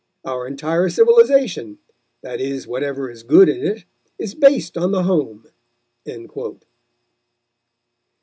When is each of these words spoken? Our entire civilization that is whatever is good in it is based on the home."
Our 0.25 0.47
entire 0.47 0.89
civilization 0.89 1.77
that 2.23 2.41
is 2.41 2.65
whatever 2.65 3.11
is 3.11 3.21
good 3.21 3.47
in 3.47 3.63
it 3.63 3.83
is 4.17 4.33
based 4.33 4.75
on 4.75 4.91
the 4.91 5.03
home." 5.03 5.45